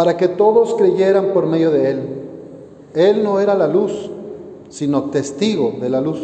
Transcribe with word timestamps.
para 0.00 0.16
que 0.16 0.28
todos 0.28 0.74
creyeran 0.76 1.34
por 1.34 1.46
medio 1.46 1.70
de 1.70 1.90
él. 1.90 2.00
Él 2.94 3.22
no 3.22 3.38
era 3.38 3.54
la 3.54 3.68
luz, 3.68 4.10
sino 4.70 5.10
testigo 5.10 5.74
de 5.80 5.90
la 5.90 6.00
luz. 6.00 6.20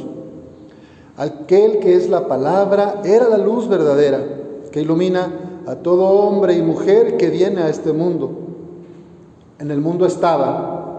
Aquel 1.18 1.78
que 1.78 1.94
es 1.94 2.08
la 2.08 2.26
palabra 2.26 3.02
era 3.04 3.28
la 3.28 3.39
luz 3.39 3.68
verdadera, 3.68 4.25
que 4.70 4.81
ilumina 4.81 5.62
a 5.67 5.76
todo 5.76 6.04
hombre 6.04 6.54
y 6.54 6.62
mujer 6.62 7.18
que 7.18 7.28
viene 7.28 7.60
a 7.60 7.68
este 7.68 7.92
mundo. 7.92 8.31
En 9.59 9.71
el 9.71 9.83
mundo 9.83 10.07
estaba, 10.07 10.99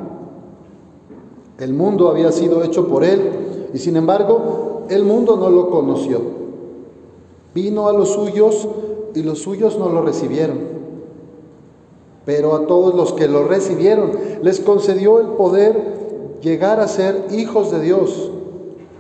el 1.59 1.73
mundo 1.73 2.09
había 2.09 2.31
sido 2.31 2.63
hecho 2.63 2.87
por 2.87 3.03
él, 3.03 3.69
y 3.73 3.79
sin 3.79 3.95
embargo 3.95 4.85
el 4.89 5.03
mundo 5.03 5.35
no 5.35 5.49
lo 5.49 5.69
conoció. 5.69 6.21
Vino 7.55 7.87
a 7.87 7.93
los 7.93 8.09
suyos 8.09 8.67
y 9.15 9.23
los 9.23 9.39
suyos 9.39 9.79
no 9.79 9.89
lo 9.89 10.03
recibieron 10.03 10.66
pero 12.27 12.55
a 12.55 12.67
todos 12.67 12.93
los 12.93 13.13
que 13.13 13.29
lo 13.29 13.45
recibieron 13.45 14.11
les 14.41 14.59
concedió 14.59 15.21
el 15.21 15.27
poder 15.27 16.41
llegar 16.41 16.81
a 16.81 16.89
ser 16.89 17.27
hijos 17.31 17.71
de 17.71 17.79
Dios, 17.79 18.31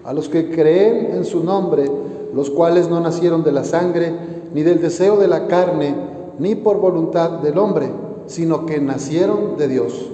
a 0.05 0.13
los 0.13 0.29
que 0.29 0.49
creen 0.49 1.13
en 1.13 1.25
su 1.25 1.43
nombre, 1.43 1.91
los 2.33 2.49
cuales 2.49 2.89
no 2.89 3.01
nacieron 3.01 3.43
de 3.43 3.51
la 3.51 3.65
sangre, 3.65 4.13
ni 4.53 4.63
del 4.63 4.81
deseo 4.81 5.17
de 5.17 5.27
la 5.27 5.45
carne, 5.47 5.93
ni 6.39 6.55
por 6.55 6.79
voluntad 6.79 7.41
del 7.41 7.57
hombre, 7.57 7.91
sino 8.27 8.65
que 8.65 8.79
nacieron 8.79 9.57
de 9.57 9.67
Dios. 9.67 10.09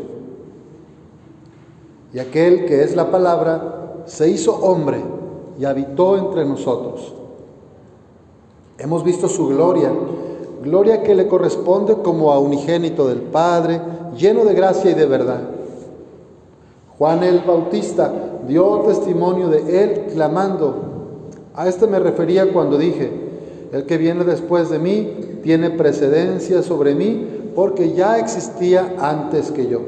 Y 2.16 2.20
aquel 2.20 2.66
que 2.66 2.82
es 2.82 2.96
la 2.96 3.12
palabra 3.12 4.02
se 4.08 4.28
hizo 4.28 4.56
hombre 4.56 4.98
y 5.60 5.66
habitó 5.66 6.18
entre 6.18 6.46
nosotros. 6.46 7.14
Hemos 8.80 9.04
visto 9.04 9.28
su 9.28 9.50
gloria 9.50 9.92
gloria 10.64 11.04
que 11.04 11.14
le 11.14 11.28
corresponde 11.28 11.96
como 11.98 12.32
a 12.32 12.40
unigénito 12.40 13.08
del 13.08 13.22
Padre, 13.22 13.82
lleno 14.18 14.46
de 14.46 14.54
gracia 14.54 14.92
y 14.92 14.94
de 14.94 15.06
verdad. 15.06 15.42
Juan 16.98 17.24
el 17.24 17.40
Bautista 17.40 18.12
dio 18.48 18.80
testimonio 18.88 19.50
de 19.50 19.84
él 19.84 20.06
clamando, 20.14 20.76
a 21.54 21.68
este 21.68 21.86
me 21.86 22.00
refería 22.00 22.52
cuando 22.52 22.78
dije, 22.78 23.12
el 23.72 23.86
que 23.86 23.98
viene 23.98 24.24
después 24.24 24.70
de 24.70 24.80
mí 24.80 25.40
tiene 25.44 25.70
precedencia 25.70 26.64
sobre 26.64 26.96
mí 26.96 27.52
porque 27.56 27.94
ya 27.94 28.18
existía 28.18 28.96
antes 29.00 29.52
que 29.52 29.68
yo. 29.68 29.82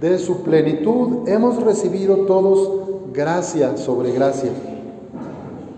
De 0.00 0.18
su 0.18 0.42
plenitud 0.42 1.28
hemos 1.28 1.62
recibido 1.62 2.18
todos 2.20 2.80
gracia 3.12 3.76
sobre 3.76 4.12
gracia, 4.12 4.50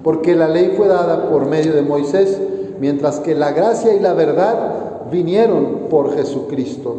porque 0.04 0.36
la 0.36 0.48
ley 0.48 0.74
fue 0.76 0.86
dada 0.86 1.28
por 1.28 1.46
medio 1.46 1.72
de 1.72 1.82
Moisés 1.82 2.38
mientras 2.82 3.20
que 3.20 3.36
la 3.36 3.52
gracia 3.52 3.94
y 3.94 4.00
la 4.00 4.12
verdad 4.12 5.08
vinieron 5.08 5.86
por 5.88 6.16
Jesucristo. 6.16 6.96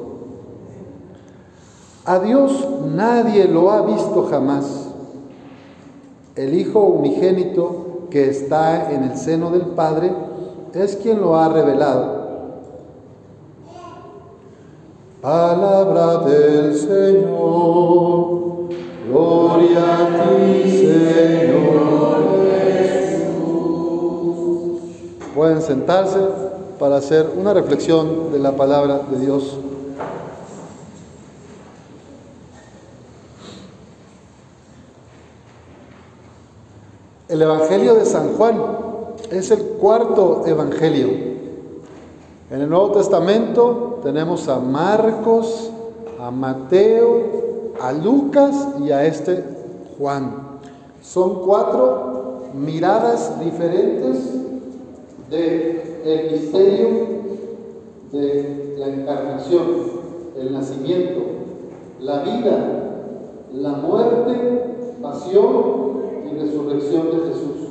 A 2.05 2.19
Dios 2.19 2.65
nadie 2.95 3.49
lo 3.49 3.69
ha 3.69 3.81
visto 3.81 4.25
jamás. 4.31 4.63
El 6.37 6.53
Hijo 6.53 6.79
unigénito 6.79 8.07
que 8.09 8.29
está 8.29 8.93
en 8.93 9.03
el 9.03 9.17
seno 9.17 9.51
del 9.51 9.63
Padre 9.63 10.13
es 10.73 10.95
quien 10.95 11.19
lo 11.19 11.35
ha 11.35 11.49
revelado. 11.49 12.23
Palabra 15.21 16.19
del 16.19 16.77
Señor, 16.77 18.39
gloria 19.09 19.83
a 19.83 20.29
ti 20.29 20.62
Sentarse 25.61 26.19
para 26.79 26.97
hacer 26.97 27.29
una 27.37 27.53
reflexión 27.53 28.31
de 28.31 28.39
la 28.39 28.53
palabra 28.53 29.01
de 29.09 29.19
Dios. 29.19 29.57
El 37.29 37.41
Evangelio 37.41 37.95
de 37.95 38.05
San 38.05 38.35
Juan 38.35 38.61
es 39.31 39.49
el 39.51 39.59
cuarto 39.59 40.43
Evangelio. 40.45 41.07
En 42.51 42.61
el 42.61 42.69
Nuevo 42.69 42.91
Testamento 42.91 43.99
tenemos 44.03 44.47
a 44.47 44.59
Marcos, 44.59 45.71
a 46.19 46.29
Mateo, 46.29 47.73
a 47.81 47.91
Lucas 47.91 48.55
y 48.85 48.91
a 48.91 49.05
este 49.05 49.43
Juan. 49.97 50.59
Son 51.01 51.43
cuatro 51.43 52.43
miradas 52.53 53.39
diferentes 53.39 54.42
del 55.37 56.31
misterio 56.31 56.87
de 58.11 58.75
la 58.77 58.87
encarnación, 58.87 59.63
el 60.37 60.53
nacimiento, 60.53 61.21
la 61.99 62.19
vida, 62.19 63.39
la 63.51 63.69
muerte, 63.69 64.99
pasión 65.01 66.03
y 66.25 66.37
resurrección 66.37 67.07
de 67.07 67.27
Jesús. 67.27 67.67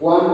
Juan 0.00 0.24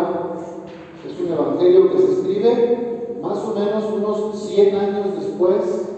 es 1.09 1.21
un 1.21 1.33
evangelio 1.33 1.93
que 1.93 1.99
se 1.99 2.13
escribe 2.13 3.19
más 3.23 3.39
o 3.39 3.55
menos 3.55 3.85
unos 3.93 4.37
100 4.41 4.77
años 4.77 5.07
después 5.17 5.91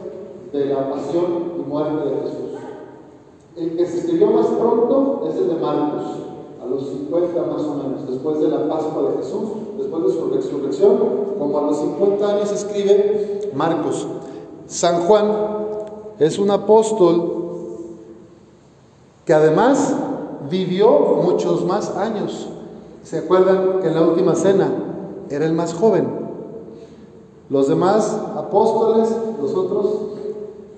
de 0.53 0.67
la 0.67 0.91
pasión 0.91 1.53
y 1.59 1.69
muerte 1.69 2.09
de 2.09 2.21
Jesús. 2.23 2.61
El 3.57 3.77
que 3.77 3.87
se 3.87 3.99
escribió 3.99 4.27
más 4.29 4.47
pronto 4.47 5.27
es 5.29 5.37
el 5.37 5.49
de 5.49 5.55
Marcos, 5.55 6.29
los 6.71 6.83
50 6.87 7.43
más 7.43 7.63
o 7.63 7.75
menos, 7.75 8.09
después 8.09 8.41
de 8.41 8.49
la 8.49 8.69
Pascua 8.69 9.11
de 9.11 9.23
Jesús, 9.23 9.49
después 9.79 10.05
de 10.05 10.13
su 10.13 10.29
resurrección, 10.29 10.99
como 11.39 11.59
a 11.59 11.63
los 11.63 11.79
50 11.79 12.29
años 12.29 12.53
escribe 12.53 13.51
Marcos. 13.55 14.07
San 14.67 15.03
Juan 15.03 15.33
es 16.19 16.39
un 16.39 16.51
apóstol 16.51 17.39
que 19.25 19.35
además 19.35 19.95
vivió 20.51 20.91
muchos 21.23 21.65
más 21.65 21.97
años. 21.97 22.49
¿Se 23.03 23.19
acuerdan 23.19 23.81
que 23.81 23.89
en 23.89 23.95
la 23.95 24.03
última 24.03 24.35
cena 24.35 24.71
era 25.31 25.47
el 25.47 25.53
más 25.53 25.75
joven? 25.75 26.09
Los 27.51 27.69
demás 27.69 28.21
apóstoles, 28.37 29.09
los 29.41 29.55
otros, 29.55 29.87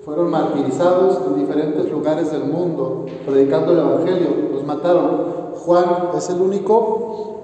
fueron 0.05 0.31
martirizados 0.31 1.19
en 1.27 1.39
diferentes 1.39 1.91
lugares 1.91 2.31
del 2.31 2.45
mundo, 2.45 3.05
predicando 3.25 3.73
el 3.73 3.79
Evangelio, 3.79 4.29
los 4.53 4.65
mataron. 4.65 5.40
Juan 5.65 6.09
es 6.17 6.29
el 6.29 6.41
único 6.41 7.35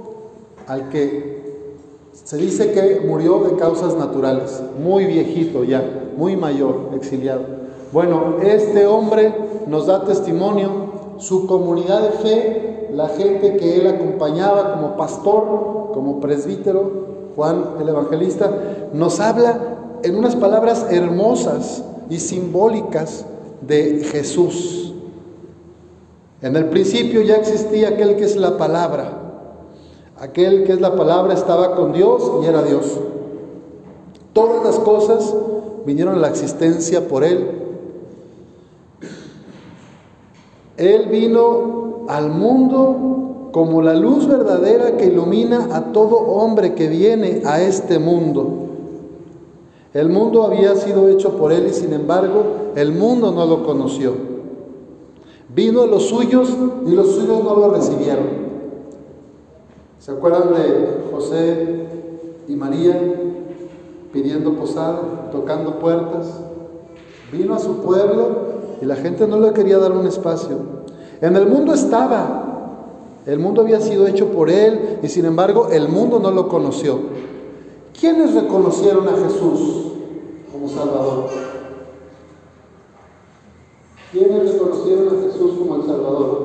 al 0.68 0.90
que 0.90 1.38
se 2.12 2.38
dice 2.38 2.72
que 2.72 3.06
murió 3.08 3.40
de 3.40 3.56
causas 3.56 3.96
naturales, 3.96 4.62
muy 4.84 5.06
viejito 5.06 5.64
ya, 5.64 6.12
muy 6.18 6.36
mayor, 6.36 6.90
exiliado. 6.96 7.44
Bueno, 7.94 8.38
este 8.42 8.86
hombre 8.86 9.34
nos 9.68 9.88
da 9.88 10.04
testimonio, 10.04 10.88
su 11.18 11.48
comunidad 11.48 12.02
de 12.02 12.10
fe, 12.10 12.90
la 12.92 13.08
gente 13.10 13.58
que 13.58 13.78
él 13.80 13.88
acompañaba 13.88 14.74
como 14.74 14.98
pastor, 14.98 15.92
como 15.94 16.20
presbítero, 16.20 17.08
Juan 17.36 17.76
el 17.80 17.90
Evangelista, 17.90 18.52
nos 18.94 19.20
habla 19.20 20.00
en 20.04 20.18
unas 20.18 20.36
palabras 20.36 20.88
hermosas 20.90 21.84
y 22.10 22.20
simbólicas 22.20 23.26
de 23.62 24.04
Jesús. 24.12 24.87
En 26.42 26.56
el 26.56 26.66
principio 26.66 27.22
ya 27.22 27.38
existía 27.38 27.90
aquel 27.90 28.16
que 28.16 28.26
es 28.26 28.36
la 28.36 28.58
palabra. 28.58 29.28
Aquel 30.20 30.66
que 30.66 30.74
es 30.74 30.82
la 30.82 30.96
palabra 30.96 31.34
estaba 31.34 31.76
con 31.76 31.94
Dios 31.94 32.24
y 32.44 32.46
era 32.46 32.64
Dios. 32.64 33.00
Todas 34.34 34.64
las 34.64 34.80
cosas 34.80 35.34
vinieron 35.86 36.16
a 36.16 36.20
la 36.20 36.28
existencia 36.28 37.08
por 37.08 37.24
Él. 37.24 37.50
Él 40.78 41.08
vino 41.08 42.06
al 42.08 42.30
mundo 42.30 43.50
como 43.52 43.82
la 43.82 43.96
luz 43.96 44.28
verdadera 44.28 44.98
que 44.98 45.06
ilumina 45.06 45.70
a 45.72 45.92
todo 45.92 46.18
hombre 46.18 46.76
que 46.76 46.88
viene 46.88 47.42
a 47.46 47.62
este 47.62 47.98
mundo. 47.98 48.66
El 49.94 50.10
mundo 50.10 50.44
había 50.44 50.76
sido 50.76 51.10
hecho 51.10 51.38
por 51.38 51.52
Él 51.52 51.66
y 51.68 51.74
sin 51.74 51.94
embargo 51.94 52.44
el 52.76 52.92
mundo 52.92 53.32
no 53.32 53.48
lo 53.48 53.66
conoció. 53.66 54.37
Vino 55.56 55.84
a 55.84 55.88
los 55.88 56.08
suyos 56.08 56.50
y 56.86 56.92
los 56.92 57.16
suyos 57.16 57.44
no 57.44 57.56
lo 57.56 57.70
recibieron. 57.72 58.48
¿Se 60.00 60.12
acuerdan 60.12 60.54
de 60.54 61.04
José 61.12 61.86
y 62.48 62.56
María 62.56 63.00
pidiendo 64.12 64.54
posada, 64.54 65.30
tocando 65.32 65.80
puertas? 65.80 66.42
Vino 67.32 67.56
a 67.56 67.60
su 67.60 67.78
pueblo 67.78 68.28
y 68.82 68.86
la 68.86 68.96
gente 68.96 69.28
no 69.28 69.40
le 69.40 69.54
quería 69.54 69.78
dar 69.78 69.92
un 69.92 70.06
espacio. 70.06 70.58
En 71.22 71.36
el 71.36 71.48
mundo 71.48 71.74
estaba. 71.74 72.44
El 73.26 73.40
mundo 73.40 73.62
había 73.62 73.82
sido 73.82 74.08
hecho 74.08 74.28
por 74.28 74.50
él 74.50 75.00
y 75.02 75.10
sin 75.10 75.26
embargo 75.26 75.70
el 75.72 75.90
mundo 75.90 76.20
no 76.20 76.32
lo 76.32 76.48
conoció. 76.48 77.00
¿Quiénes 78.00 78.34
reconocieron 78.34 79.08
a 79.08 79.12
Jesús 79.12 79.92
como 80.52 80.70
Salvador? 80.70 81.47
¿Quiénes 84.18 84.54
reconocieron 84.54 85.10
a 85.10 85.22
Jesús 85.22 85.52
como 85.60 85.76
el 85.76 85.84
Salvador? 85.84 86.42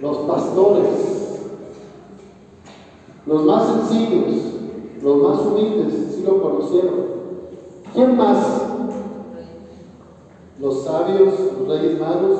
Los 0.00 0.16
pastores, 0.18 1.40
los 3.26 3.44
más 3.44 3.66
sencillos, 3.66 4.44
Los 5.02 5.16
más 5.18 5.40
humildes 5.40 6.14
sí 6.14 6.24
lo 6.26 6.42
conocieron. 6.42 6.94
¿Quién 7.92 8.16
más? 8.16 8.62
Los 10.58 10.82
sabios, 10.84 11.34
los 11.58 11.68
reyes 11.68 12.00
magos, 12.00 12.38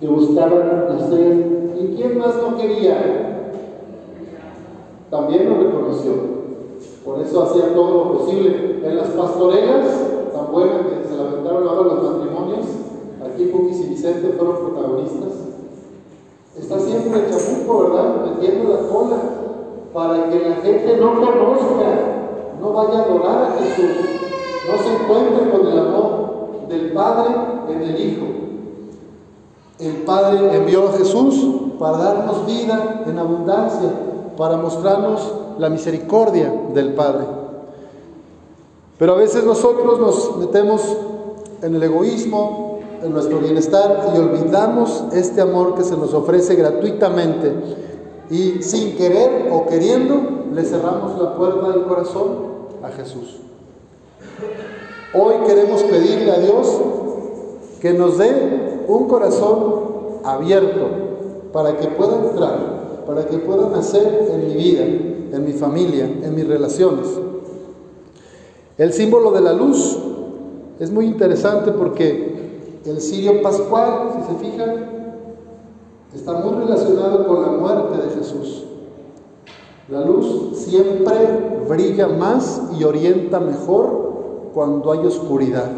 que 0.00 0.06
buscaban 0.08 0.98
estrellas. 0.98 1.46
¿Y 1.78 1.94
quién 1.94 2.18
más 2.18 2.34
no 2.36 2.56
quería? 2.56 3.52
También 5.10 5.50
lo 5.50 5.62
reconoció. 5.62 6.12
Por 7.04 7.20
eso 7.20 7.42
hacía 7.42 7.74
todo 7.74 7.90
lo 7.92 8.18
posible. 8.18 8.80
En 8.82 8.96
las 8.96 9.08
pastorelas, 9.08 9.86
tan 10.32 10.50
buenas 10.50 10.89
ahora 11.68 11.94
los 11.94 12.16
matrimonios, 12.16 12.66
aquí 13.24 13.46
Pukis 13.46 13.80
y 13.80 13.88
Vicente 13.88 14.34
fueron 14.36 14.56
protagonistas. 14.56 15.32
Está 16.58 16.78
siempre 16.78 17.20
el 17.20 17.30
chamuco, 17.30 17.82
¿verdad? 17.84 18.26
Metiendo 18.26 18.72
la 18.72 18.88
cola 18.88 19.16
para 19.92 20.28
que 20.28 20.48
la 20.48 20.56
gente 20.56 20.96
no 20.98 21.14
conozca, 21.14 21.86
no 22.60 22.72
vaya 22.72 22.98
a 22.98 23.02
adorar 23.02 23.42
a 23.44 23.56
Jesús, 23.58 23.96
no 24.68 24.82
se 24.82 25.02
encuentre 25.02 25.50
con 25.50 25.66
el 25.66 25.78
amor 25.78 26.68
del 26.68 26.92
Padre 26.92 27.34
en 27.68 27.82
el 27.82 28.00
Hijo. 28.00 28.26
El 29.78 30.02
Padre 30.04 30.56
envió 30.56 30.88
a 30.88 30.92
Jesús 30.92 31.72
para 31.78 31.96
darnos 31.96 32.46
vida 32.46 33.04
en 33.06 33.18
abundancia, 33.18 33.90
para 34.36 34.56
mostrarnos 34.56 35.32
la 35.58 35.70
misericordia 35.70 36.52
del 36.74 36.94
Padre. 36.94 37.24
Pero 38.98 39.14
a 39.14 39.16
veces 39.16 39.44
nosotros 39.44 39.98
nos 39.98 40.36
metemos 40.36 40.82
en 41.62 41.74
el 41.74 41.82
egoísmo, 41.82 42.80
en 43.02 43.12
nuestro 43.12 43.38
bienestar 43.38 44.12
y 44.14 44.18
olvidamos 44.18 45.04
este 45.12 45.40
amor 45.40 45.74
que 45.74 45.84
se 45.84 45.96
nos 45.96 46.12
ofrece 46.14 46.54
gratuitamente 46.54 47.52
y 48.30 48.62
sin 48.62 48.96
querer 48.96 49.48
o 49.50 49.66
queriendo 49.66 50.20
le 50.52 50.64
cerramos 50.64 51.20
la 51.20 51.34
puerta 51.34 51.70
del 51.70 51.84
corazón 51.84 52.50
a 52.82 52.88
Jesús. 52.90 53.38
Hoy 55.14 55.34
queremos 55.46 55.82
pedirle 55.82 56.30
a 56.30 56.38
Dios 56.38 56.80
que 57.80 57.92
nos 57.92 58.18
dé 58.18 58.84
un 58.86 59.08
corazón 59.08 60.20
abierto 60.24 60.88
para 61.52 61.76
que 61.76 61.88
pueda 61.88 62.16
entrar, 62.16 63.04
para 63.06 63.26
que 63.26 63.38
pueda 63.38 63.68
nacer 63.70 64.28
en 64.32 64.48
mi 64.48 64.54
vida, 64.54 64.84
en 64.84 65.44
mi 65.44 65.52
familia, 65.52 66.04
en 66.04 66.34
mis 66.34 66.46
relaciones. 66.46 67.06
El 68.78 68.92
símbolo 68.92 69.32
de 69.32 69.40
la 69.40 69.52
luz 69.52 69.98
es 70.80 70.90
muy 70.90 71.04
interesante 71.04 71.72
porque 71.72 72.80
el 72.86 73.00
cirio 73.02 73.42
pascual, 73.42 74.14
si 74.16 74.32
se 74.32 74.50
fijan, 74.50 74.86
está 76.14 76.32
muy 76.32 76.64
relacionado 76.64 77.26
con 77.26 77.42
la 77.42 77.48
muerte 77.48 77.98
de 77.98 78.14
Jesús. 78.14 78.64
La 79.90 80.00
luz 80.00 80.56
siempre 80.56 81.64
brilla 81.68 82.08
más 82.08 82.62
y 82.78 82.84
orienta 82.84 83.40
mejor 83.40 84.50
cuando 84.54 84.92
hay 84.92 85.00
oscuridad. 85.00 85.70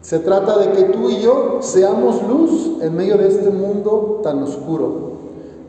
Se 0.00 0.18
trata 0.18 0.58
de 0.58 0.72
que 0.72 0.82
tú 0.84 1.10
y 1.10 1.20
yo 1.20 1.58
seamos 1.60 2.26
luz 2.28 2.82
en 2.82 2.96
medio 2.96 3.16
de 3.16 3.28
este 3.28 3.50
mundo 3.50 4.20
tan 4.24 4.42
oscuro, 4.42 5.12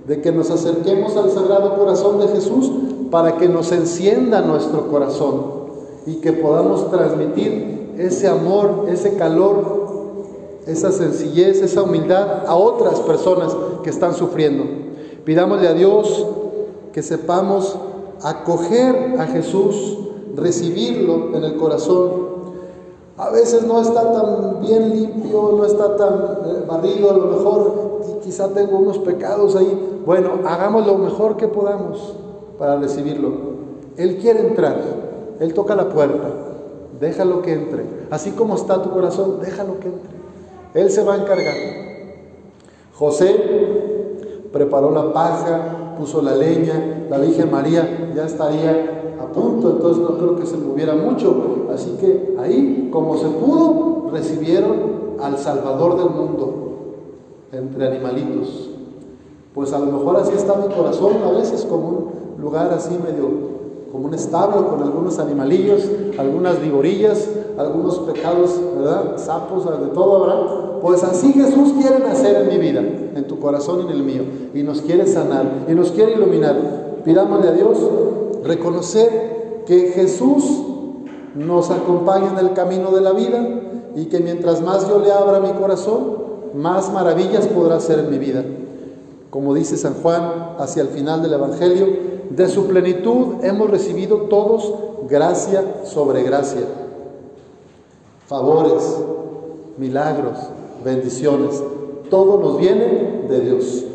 de 0.08 0.22
que 0.22 0.32
nos 0.32 0.50
acerquemos 0.50 1.16
al 1.16 1.30
Sagrado 1.30 1.78
Corazón 1.78 2.20
de 2.20 2.30
Jesús 2.30 2.72
para 3.12 3.38
que 3.38 3.48
nos 3.48 3.72
encienda 3.72 4.42
nuestro 4.42 4.88
corazón 4.88 5.65
y 6.06 6.16
que 6.16 6.34
podamos 6.34 6.90
transmitir 6.92 7.96
ese 7.98 8.28
amor, 8.28 8.86
ese 8.90 9.16
calor, 9.16 9.86
esa 10.68 10.92
sencillez, 10.92 11.62
esa 11.62 11.84
humildad 11.84 12.46
a 12.46 12.56
otras 12.56 13.00
personas 13.02 13.56
que 13.84 13.90
están 13.90 14.14
sufriendo. 14.14 14.64
Pidámosle 15.24 15.68
a 15.68 15.74
Dios 15.74 16.26
que 16.92 17.02
sepamos 17.02 17.78
acoger 18.24 19.16
a 19.20 19.28
Jesús, 19.28 20.00
recibirlo 20.36 21.36
en 21.36 21.44
el 21.44 21.58
corazón. 21.58 22.26
A 23.18 23.30
veces 23.30 23.64
no 23.64 23.82
está 23.82 24.12
tan 24.12 24.62
bien 24.62 24.90
limpio, 24.90 25.54
no 25.58 25.66
está 25.66 25.96
tan 25.96 26.14
eh, 26.14 26.64
barrido, 26.68 27.12
a 27.12 27.14
lo 27.14 27.26
mejor 27.28 28.02
quizá 28.24 28.50
tengo 28.50 28.78
unos 28.78 28.98
pecados 29.00 29.56
ahí. 29.56 30.02
Bueno, 30.06 30.40
hagamos 30.46 30.86
lo 30.86 30.98
mejor 30.98 31.38
que 31.38 31.48
podamos 31.48 32.16
para 32.58 32.78
recibirlo. 32.78 33.56
Él 33.98 34.18
quiere 34.18 34.42
entrar, 34.42 34.76
Él 35.40 35.54
toca 35.54 35.76
la 35.76 35.90
puerta, 35.90 36.30
déjalo 37.00 37.42
que 37.42 37.54
entre. 37.54 37.84
Así 38.10 38.32
como 38.32 38.56
está 38.56 38.82
tu 38.82 38.92
corazón, 38.92 39.40
déjalo 39.42 39.80
que 39.80 39.88
entre. 39.88 40.16
Él 40.74 40.90
se 40.92 41.04
va 41.04 41.16
a 41.16 41.18
encargar. 41.18 41.56
José 42.94 43.36
preparó 44.52 44.92
la 44.92 45.12
paja, 45.12 45.96
puso 45.98 46.22
la 46.22 46.36
leña, 46.36 47.08
la 47.10 47.18
Virgen 47.18 47.52
María 47.52 48.12
ya 48.16 48.26
estaría 48.26 49.16
a 49.20 49.26
punto, 49.32 49.72
entonces 49.72 50.04
no 50.04 50.18
creo 50.18 50.36
que 50.36 50.46
se 50.46 50.58
moviera 50.58 50.96
mucho. 50.96 51.68
Así 51.74 51.98
que 52.00 52.36
ahí, 52.40 52.90
como 52.92 53.18
se 53.18 53.28
pudo, 53.28 54.10
recibieron 54.12 55.18
al 55.22 55.38
Salvador 55.38 55.98
del 55.98 56.10
mundo 56.10 56.66
entre 57.52 57.88
animalitos. 57.88 58.70
Pues 59.54 59.72
a 59.72 59.80
lo 59.80 59.86
mejor 59.86 60.18
así 60.18 60.34
está 60.34 60.56
mi 60.56 60.74
corazón 60.74 61.14
a 61.26 61.32
veces 61.32 61.66
como 61.66 61.88
un 61.88 62.42
lugar 62.42 62.74
así 62.74 62.98
medio 62.98 63.55
como 63.96 64.08
un 64.08 64.14
establo 64.14 64.68
con 64.68 64.84
algunos 64.84 65.20
animalillos, 65.20 65.90
algunas 66.18 66.62
vigorillas, 66.62 67.30
algunos 67.58 68.00
pecados, 68.00 68.60
¿verdad? 68.76 69.14
Sapos, 69.16 69.64
de 69.64 69.88
todo 69.94 70.18
habrá. 70.18 70.82
Pues 70.82 71.02
así 71.02 71.32
Jesús 71.32 71.72
quiere 71.80 72.00
nacer 72.00 72.42
en 72.42 72.50
mi 72.50 72.58
vida, 72.58 72.82
en 72.82 73.26
tu 73.26 73.40
corazón 73.40 73.80
y 73.80 73.84
en 73.84 73.90
el 73.92 74.04
mío, 74.04 74.24
y 74.54 74.64
nos 74.64 74.82
quiere 74.82 75.08
sanar, 75.08 75.46
y 75.70 75.72
nos 75.72 75.92
quiere 75.92 76.12
iluminar. 76.12 76.58
Pidámosle 77.06 77.48
a 77.48 77.52
Dios 77.54 77.78
reconocer 78.44 79.64
que 79.66 79.92
Jesús 79.92 80.44
nos 81.34 81.72
acompaña 81.72 82.32
en 82.38 82.46
el 82.46 82.52
camino 82.52 82.92
de 82.92 83.00
la 83.00 83.14
vida 83.14 83.48
y 83.96 84.08
que 84.08 84.20
mientras 84.20 84.62
más 84.62 84.90
yo 84.90 85.00
le 85.00 85.14
abra 85.14 85.40
mi 85.40 85.54
corazón, 85.54 86.18
más 86.54 86.92
maravillas 86.92 87.48
podrá 87.48 87.78
hacer 87.78 88.00
en 88.00 88.10
mi 88.10 88.18
vida. 88.18 88.44
Como 89.30 89.54
dice 89.54 89.78
San 89.78 89.94
Juan 89.94 90.56
hacia 90.60 90.82
el 90.82 90.90
final 90.90 91.22
del 91.22 91.32
Evangelio, 91.32 92.15
de 92.30 92.48
su 92.48 92.68
plenitud 92.68 93.44
hemos 93.44 93.70
recibido 93.70 94.22
todos 94.24 94.74
gracia 95.10 95.64
sobre 95.86 96.24
gracia. 96.24 96.62
Favores, 98.28 98.98
milagros, 99.78 100.38
bendiciones, 100.84 101.62
todo 102.10 102.40
nos 102.40 102.58
viene 102.58 103.26
de 103.30 103.40
Dios. 103.42 103.86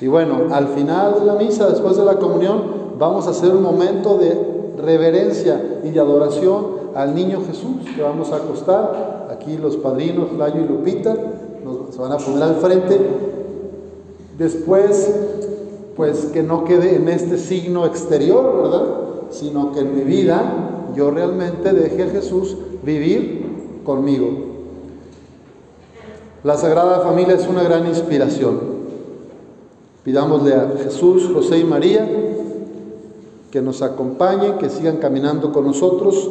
Y 0.00 0.06
bueno, 0.08 0.48
al 0.52 0.68
final 0.68 1.20
de 1.20 1.26
la 1.26 1.34
misa, 1.34 1.68
después 1.68 1.96
de 1.96 2.04
la 2.04 2.16
comunión, 2.16 2.62
vamos 2.98 3.26
a 3.26 3.30
hacer 3.30 3.54
un 3.54 3.62
momento 3.62 4.16
de 4.18 4.54
reverencia 4.76 5.80
y 5.84 5.90
de 5.90 6.00
adoración 6.00 6.74
al 6.94 7.14
niño 7.14 7.42
Jesús, 7.46 7.94
que 7.94 8.02
vamos 8.02 8.32
a 8.32 8.36
acostar. 8.36 9.28
Aquí 9.30 9.56
los 9.56 9.76
padrinos, 9.76 10.32
Layo 10.32 10.60
y 10.60 10.68
Lupita, 10.68 11.16
nos, 11.64 11.94
se 11.94 12.00
van 12.00 12.12
a 12.12 12.18
poner 12.18 12.42
al 12.42 12.56
frente. 12.56 13.00
Después 14.36 15.12
pues 15.96 16.26
que 16.26 16.42
no 16.42 16.64
quede 16.64 16.96
en 16.96 17.08
este 17.08 17.38
signo 17.38 17.86
exterior, 17.86 18.62
¿verdad? 18.62 18.86
Sino 19.30 19.72
que 19.72 19.80
en 19.80 19.96
mi 19.96 20.02
vida 20.02 20.90
yo 20.94 21.10
realmente 21.10 21.72
deje 21.72 22.02
a 22.04 22.10
Jesús 22.10 22.56
vivir 22.82 23.82
conmigo. 23.84 24.28
La 26.42 26.56
Sagrada 26.56 27.00
Familia 27.00 27.34
es 27.34 27.48
una 27.48 27.62
gran 27.62 27.86
inspiración. 27.86 28.74
Pidámosle 30.02 30.54
a 30.54 30.72
Jesús, 30.82 31.30
José 31.32 31.58
y 31.58 31.64
María 31.64 32.06
que 33.54 33.62
nos 33.62 33.82
acompañen, 33.82 34.58
que 34.58 34.68
sigan 34.68 34.96
caminando 34.96 35.52
con 35.52 35.64
nosotros 35.64 36.28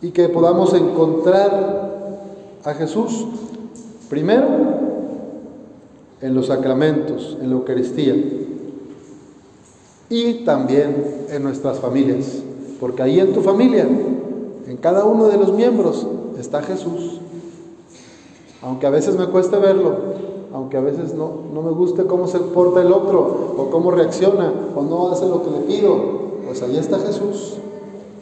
y 0.00 0.10
que 0.10 0.28
podamos 0.28 0.74
encontrar 0.74 2.18
a 2.64 2.74
Jesús 2.74 3.26
primero 4.10 4.81
en 6.22 6.34
los 6.34 6.46
sacramentos, 6.46 7.36
en 7.40 7.50
la 7.50 7.56
Eucaristía 7.56 8.14
y 10.08 10.44
también 10.44 11.26
en 11.30 11.42
nuestras 11.42 11.78
familias, 11.78 12.42
porque 12.78 13.02
ahí 13.02 13.18
en 13.18 13.32
tu 13.32 13.40
familia, 13.40 13.86
en 14.66 14.76
cada 14.78 15.04
uno 15.04 15.26
de 15.26 15.36
los 15.36 15.52
miembros, 15.52 16.06
está 16.38 16.62
Jesús. 16.62 17.20
Aunque 18.62 18.86
a 18.86 18.90
veces 18.90 19.16
me 19.18 19.26
cueste 19.26 19.56
verlo, 19.56 19.96
aunque 20.52 20.76
a 20.76 20.80
veces 20.80 21.14
no, 21.14 21.32
no 21.52 21.62
me 21.62 21.70
guste 21.72 22.04
cómo 22.04 22.28
se 22.28 22.38
porta 22.38 22.82
el 22.82 22.92
otro, 22.92 23.54
o 23.56 23.70
cómo 23.70 23.90
reacciona, 23.90 24.52
o 24.76 24.82
no 24.82 25.10
hace 25.10 25.26
lo 25.26 25.42
que 25.42 25.50
le 25.50 25.60
pido, 25.60 25.96
pues 26.46 26.62
ahí 26.62 26.76
está 26.76 26.98
Jesús. 26.98 27.54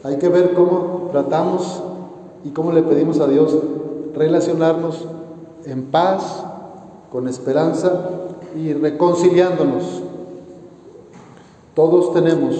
Hay 0.03 0.17
que 0.17 0.29
ver 0.29 0.53
cómo 0.53 1.09
tratamos 1.11 1.83
y 2.43 2.49
cómo 2.49 2.71
le 2.71 2.81
pedimos 2.81 3.19
a 3.19 3.27
Dios 3.27 3.55
relacionarnos 4.15 5.05
en 5.65 5.83
paz, 5.91 6.45
con 7.11 7.27
esperanza 7.27 8.05
y 8.55 8.73
reconciliándonos. 8.73 10.01
Todos 11.75 12.13
tenemos 12.13 12.55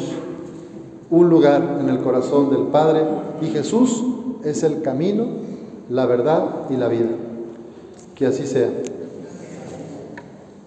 un 1.10 1.30
lugar 1.30 1.80
en 1.82 1.90
el 1.90 2.00
corazón 2.00 2.50
del 2.50 2.64
Padre 2.68 3.04
y 3.42 3.48
Jesús 3.48 4.04
es 4.44 4.64
el 4.64 4.82
camino, 4.82 5.26
la 5.90 6.06
verdad 6.06 6.70
y 6.70 6.76
la 6.76 6.88
vida. 6.88 7.10
Que 8.16 8.28
así 8.28 8.46
sea. 8.46 8.70